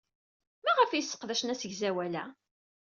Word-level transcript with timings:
Maɣef 0.65 0.91
ay 0.91 1.03
sseqdacen 1.03 1.51
asegzawal-a? 1.53 2.25